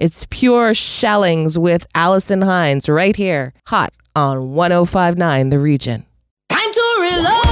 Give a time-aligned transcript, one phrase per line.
[0.00, 5.20] It's pure shellings with Alison Hinds right here, hot on 1059
[5.52, 6.08] The Region.
[6.48, 7.44] Time to reload!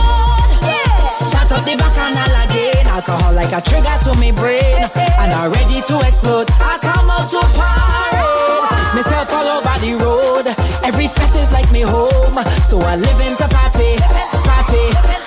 [1.13, 2.89] Start up the bacchanal again.
[2.89, 4.81] Alcohol like a trigger to me brain.
[5.21, 6.49] And I'm ready to explode.
[6.65, 8.97] I come out to party.
[8.97, 10.49] Myself all over the road.
[10.89, 12.33] Every is like me home.
[12.65, 14.01] So I live in the party,
[14.49, 14.85] party,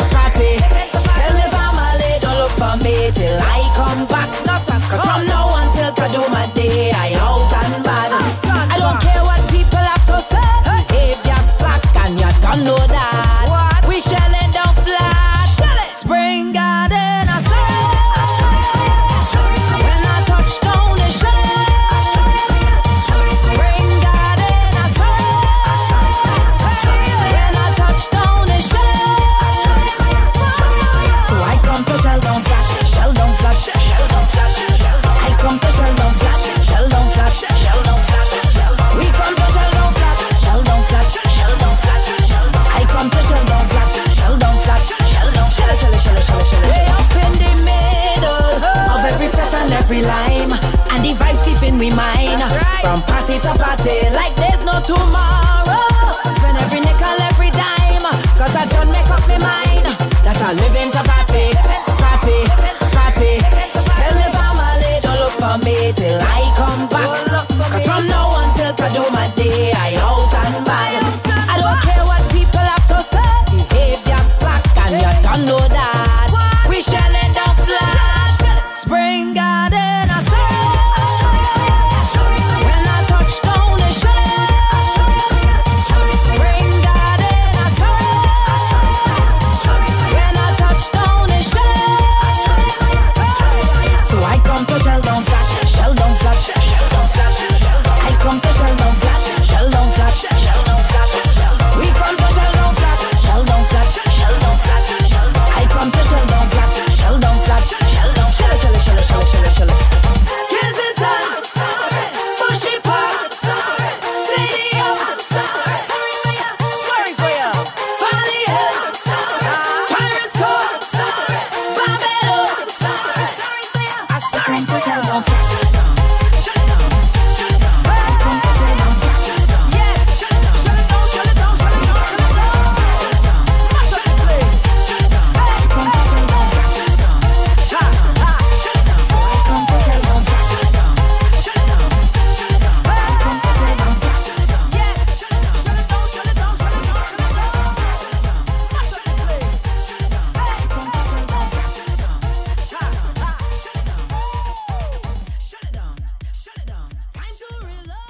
[0.09, 0.57] party.
[0.57, 4.25] Tell me family, don't look for me till I come back.
[4.49, 6.60] Not a Cause from now until I do my day
[8.91, 10.51] don't care what people have to say.
[10.67, 11.11] Hey.
[11.11, 13.40] If you're slack and you don't know that.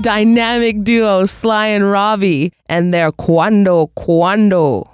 [0.01, 4.90] dynamic duo Sly and Robbie and their Cuando Cuando.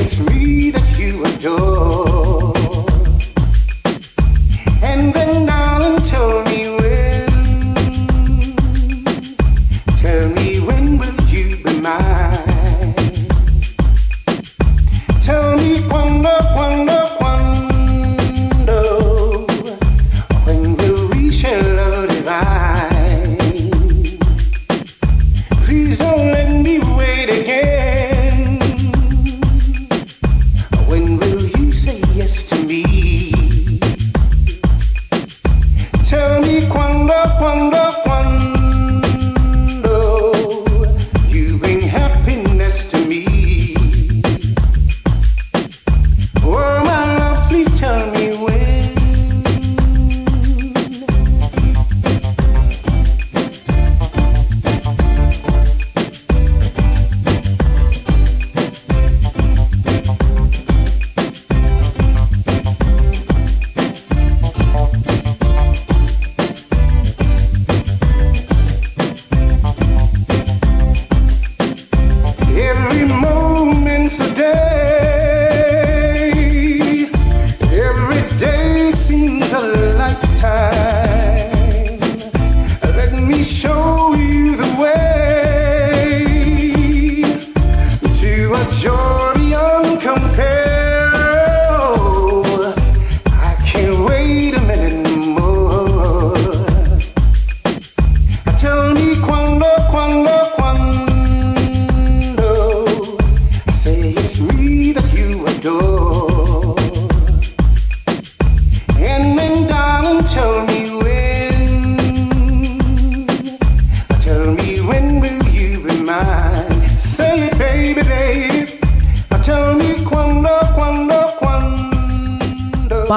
[0.00, 2.07] it's me that you adore.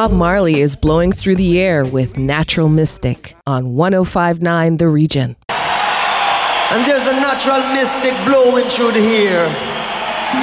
[0.09, 5.35] Marley is blowing through the air with Natural Mystic on 1059 The Region.
[5.49, 9.47] And there's a natural mystic blowing through the air.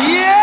[0.07, 0.38] Yeah!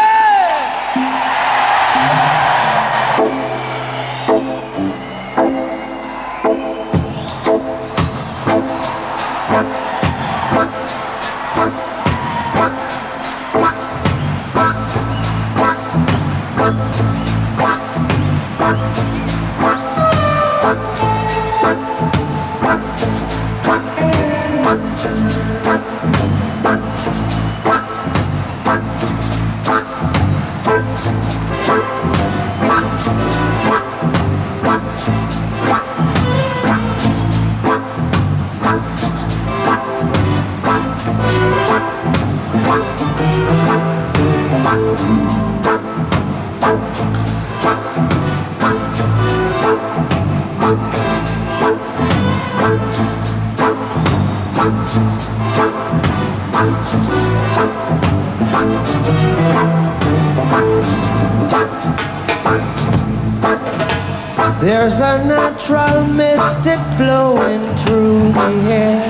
[66.97, 69.03] Blowing through the air.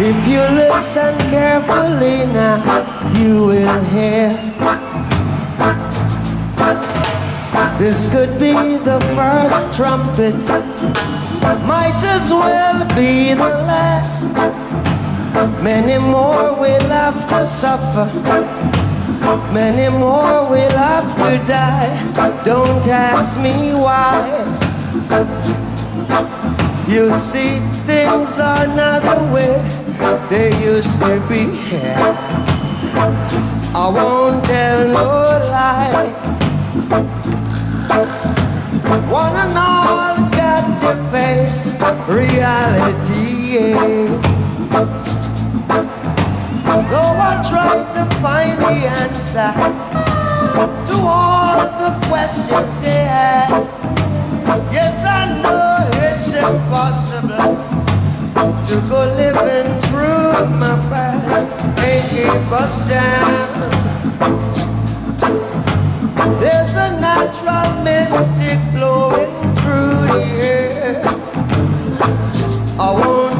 [0.00, 2.58] If you listen carefully now,
[3.14, 4.30] you will hear.
[7.78, 10.36] This could be the first trumpet,
[11.66, 14.32] might as well be the last.
[15.62, 18.93] Many more will have to suffer
[19.52, 22.42] Many more will have to die.
[22.44, 24.20] Don't ask me why.
[26.86, 29.56] You see, things are not the way
[30.28, 31.48] they used to be.
[33.74, 36.12] I won't tell no lie.
[39.10, 41.74] One and all got to face
[42.08, 43.24] reality.
[43.54, 45.23] Yeah.
[46.90, 49.52] Though I tried to find the answer
[50.88, 53.54] to all the questions they ask,
[54.72, 57.56] yes, I know it's impossible
[58.68, 61.46] to go living through my past
[61.78, 63.54] and keep us down.
[66.40, 71.02] There's a natural mystic blowing through the air.
[72.78, 73.33] I won't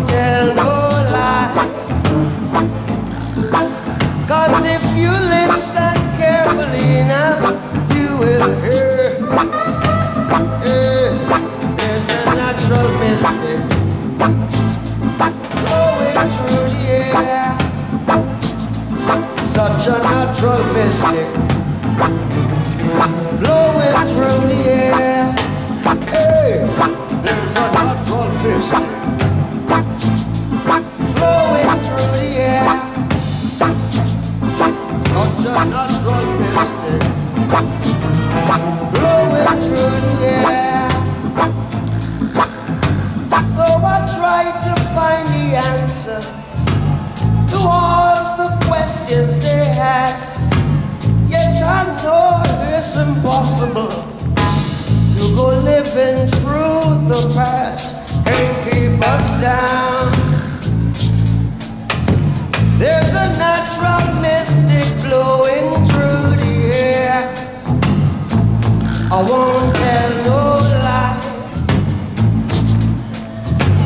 [69.16, 70.40] I won't tell no
[70.82, 71.14] lie.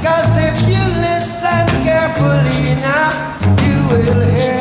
[0.03, 3.11] Cause if you listen carefully now,
[3.63, 4.58] you will hear.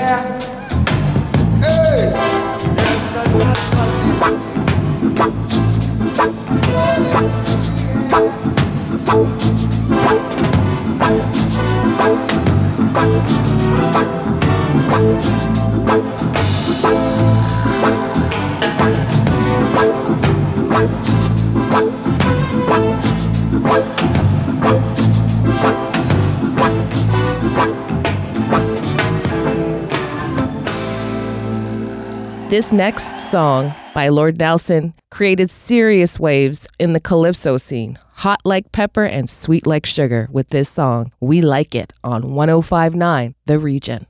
[32.50, 38.00] This next song by Lord Nelson created serious waves in the calypso scene.
[38.24, 43.36] Hot like pepper and sweet like sugar with this song, We Like It on 1059
[43.48, 44.08] The Region.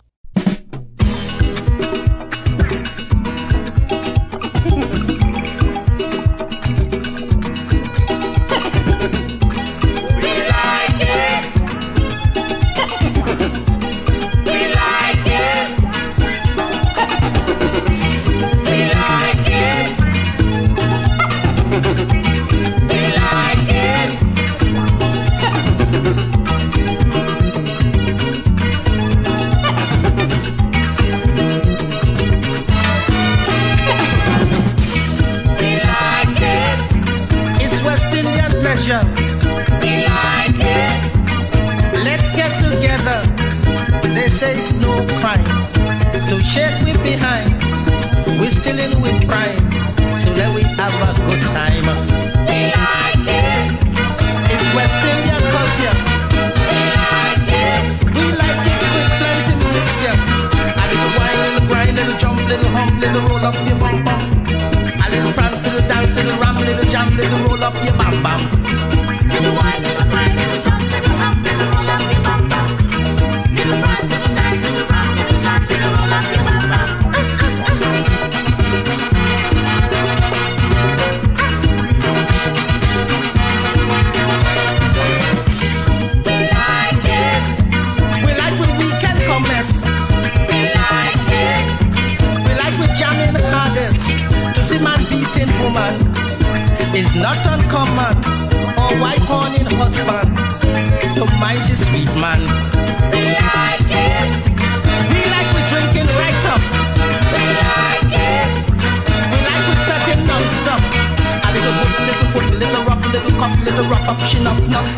[46.57, 47.49] Shake we behind.
[48.39, 49.61] We're still in with pride,
[50.21, 51.85] so let we have a good time.
[52.49, 53.77] We like it.
[54.53, 55.95] It's West Indian culture.
[56.71, 57.85] We like it
[58.17, 60.17] We like it with plenty mixture.
[60.81, 63.96] A little wine, little grind, little jump, little hump, little roll up your bum
[97.27, 98.15] not uncommon.
[98.79, 100.31] Or white horning husband
[101.15, 102.39] to mind his sweet man.
[103.11, 104.31] We like it.
[105.11, 106.63] we like we drinking right up.
[107.35, 108.47] We like it.
[109.31, 110.81] we like setting non-stop.
[111.43, 114.91] A little hook, little foot, little rough, little cuff, little rough up, she nuff nuff.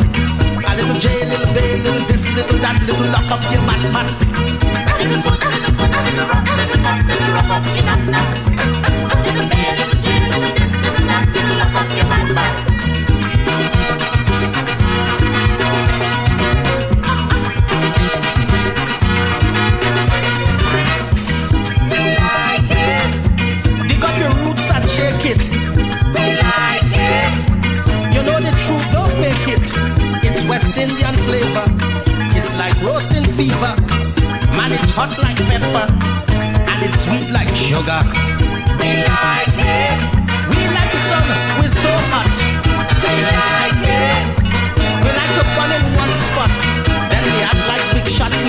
[0.70, 3.62] A little jail, little bail, little this, little that, little lock up your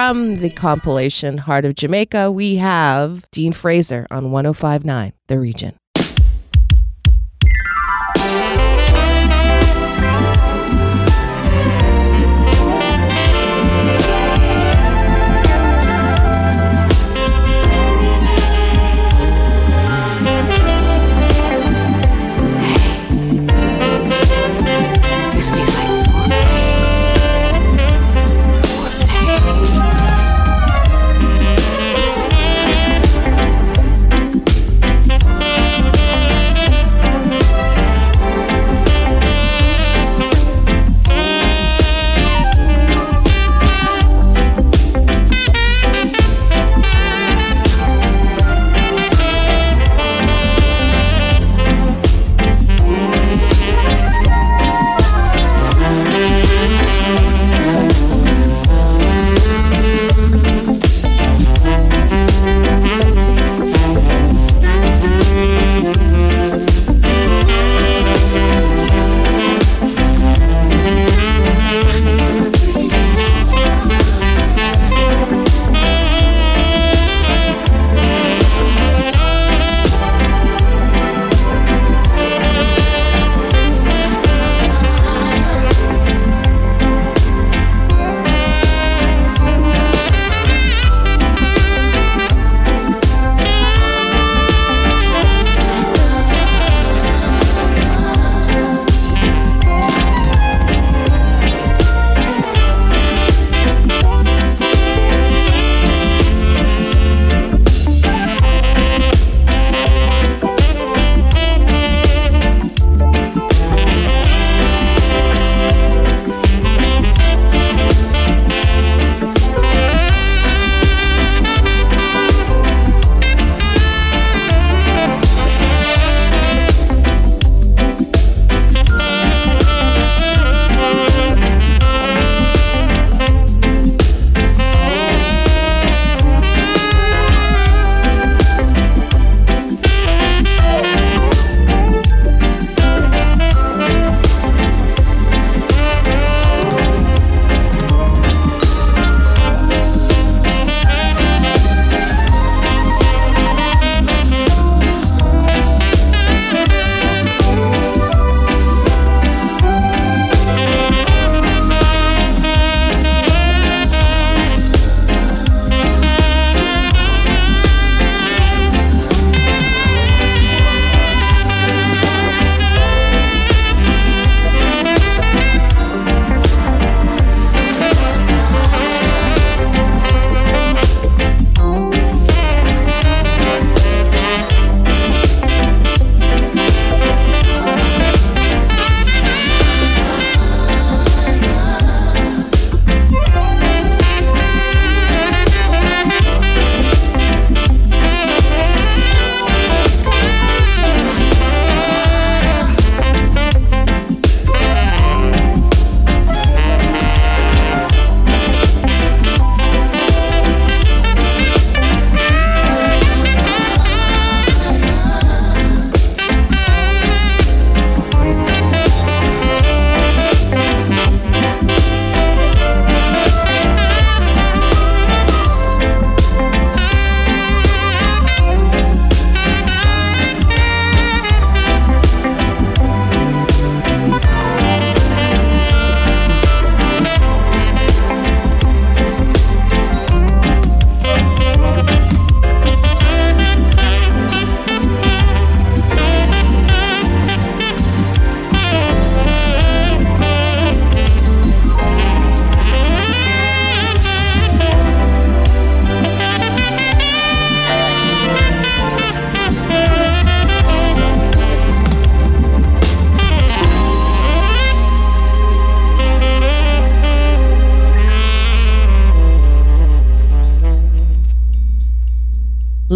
[0.00, 5.79] From the compilation Heart of Jamaica, we have Dean Fraser on 1059, The Region.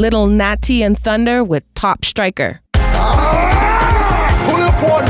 [0.05, 2.61] Little Natty and Thunder with Top Striker.
[2.77, 5.09] Pull up one.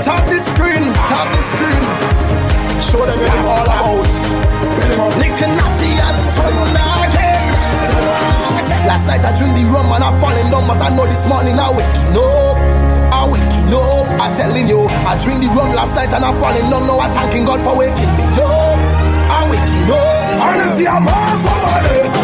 [0.00, 0.88] Tap the screen.
[1.04, 1.84] Tap the screen.
[2.80, 4.08] Show them what all about.
[5.20, 6.88] Nick and Natty and Thunder.
[8.88, 11.60] Last night I dreamed the rum and I falling down, but I know this morning
[11.60, 12.56] I waking up.
[13.12, 14.08] I waking up.
[14.24, 16.88] I telling you, I dreamed the rum last night and I falling down.
[16.88, 18.80] Now I thanking God for waking me up.
[19.28, 20.48] I waking up.
[20.48, 20.96] And if you're
[21.44, 22.19] somebody.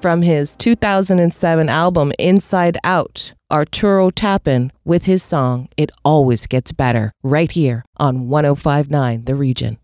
[0.00, 7.12] from his 2007 album Inside Out, Arturo Tappin with his song It Always Gets Better,
[7.22, 9.78] right here on 1059 The Region.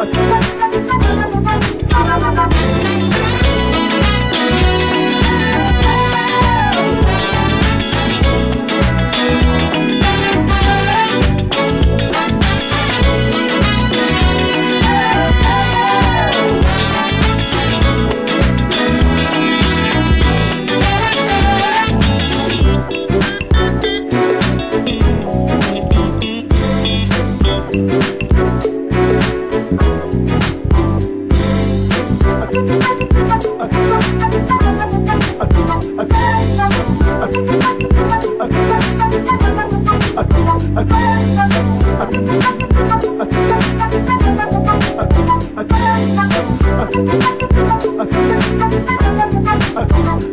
[0.00, 0.47] I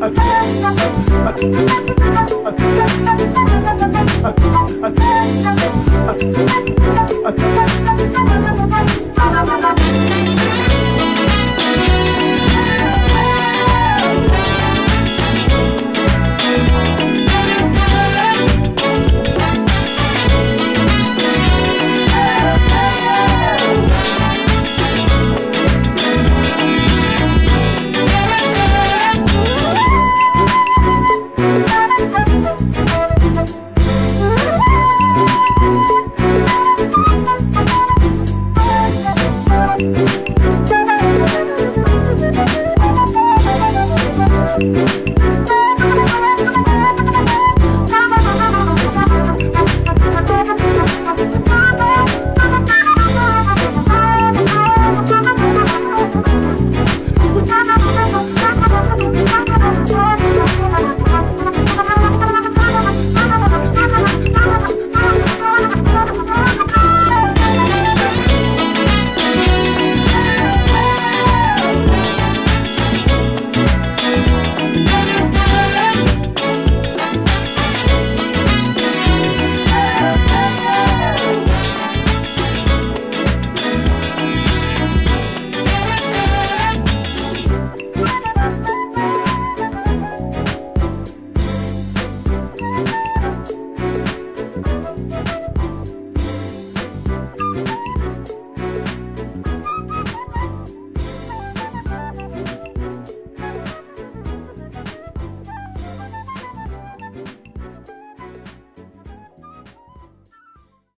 [0.07, 0.19] Thank
[8.59, 8.64] you.